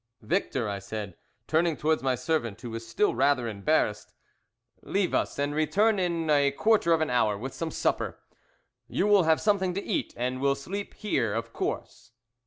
[0.23, 1.15] "Victor," I said,
[1.45, 4.13] turning towards my servant, who was still rather embarrassed,
[4.81, 8.17] "leave us, and return in a quarter of an hour with some supper.
[8.87, 12.13] You will have something to eat, and will sleep here of course."